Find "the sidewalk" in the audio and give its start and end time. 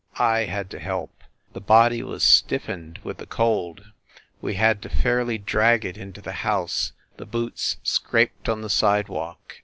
8.61-9.57